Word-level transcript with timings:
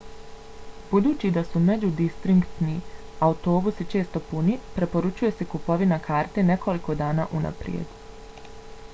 budući 0.91 1.29
da 1.33 1.41
su 1.49 1.59
međudistriktni 1.65 2.77
autobusi 3.27 3.85
često 3.91 4.21
puni 4.29 4.55
preporučuje 4.77 5.31
se 5.41 5.47
kupovina 5.51 5.99
karte 6.07 6.45
nekoliko 6.51 6.95
dana 7.03 7.27
unaprijed 7.41 8.49